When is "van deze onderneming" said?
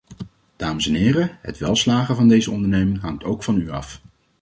2.15-3.01